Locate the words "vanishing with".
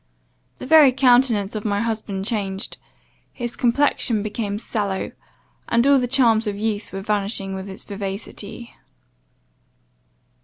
7.03-7.69